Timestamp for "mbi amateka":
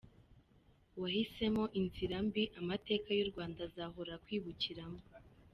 2.27-3.09